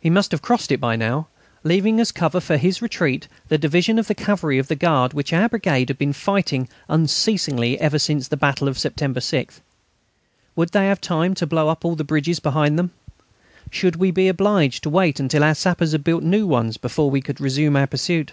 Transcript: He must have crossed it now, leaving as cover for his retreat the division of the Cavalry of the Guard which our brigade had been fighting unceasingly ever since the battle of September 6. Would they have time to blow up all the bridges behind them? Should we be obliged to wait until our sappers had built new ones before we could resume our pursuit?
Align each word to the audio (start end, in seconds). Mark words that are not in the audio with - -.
He 0.00 0.10
must 0.10 0.32
have 0.32 0.42
crossed 0.42 0.72
it 0.72 0.80
now, 0.80 1.28
leaving 1.62 2.00
as 2.00 2.10
cover 2.10 2.40
for 2.40 2.56
his 2.56 2.82
retreat 2.82 3.28
the 3.46 3.56
division 3.56 4.00
of 4.00 4.08
the 4.08 4.16
Cavalry 4.16 4.58
of 4.58 4.66
the 4.66 4.74
Guard 4.74 5.14
which 5.14 5.32
our 5.32 5.48
brigade 5.48 5.90
had 5.90 5.96
been 5.96 6.12
fighting 6.12 6.68
unceasingly 6.88 7.78
ever 7.80 7.96
since 7.96 8.26
the 8.26 8.36
battle 8.36 8.66
of 8.66 8.76
September 8.80 9.20
6. 9.20 9.60
Would 10.56 10.70
they 10.70 10.88
have 10.88 11.00
time 11.00 11.34
to 11.34 11.46
blow 11.46 11.68
up 11.68 11.84
all 11.84 11.94
the 11.94 12.02
bridges 12.02 12.40
behind 12.40 12.80
them? 12.80 12.90
Should 13.70 13.94
we 13.94 14.10
be 14.10 14.26
obliged 14.26 14.82
to 14.82 14.90
wait 14.90 15.20
until 15.20 15.44
our 15.44 15.54
sappers 15.54 15.92
had 15.92 16.02
built 16.02 16.24
new 16.24 16.48
ones 16.48 16.76
before 16.76 17.08
we 17.08 17.20
could 17.22 17.40
resume 17.40 17.76
our 17.76 17.86
pursuit? 17.86 18.32